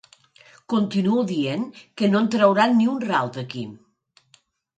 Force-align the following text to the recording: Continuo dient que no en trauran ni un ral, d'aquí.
Continuo 0.73 1.21
dient 1.33 1.65
que 1.99 2.09
no 2.15 2.23
en 2.25 2.31
trauran 2.37 2.71
ni 2.79 2.89
un 2.95 2.99
ral, 3.09 3.31
d'aquí. 3.37 3.65